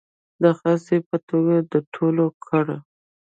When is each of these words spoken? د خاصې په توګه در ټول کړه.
د 0.41 0.43
خاصې 0.59 0.97
په 1.09 1.17
توګه 1.29 1.55
در 1.71 1.83
ټول 1.93 2.17
کړه. 2.45 2.77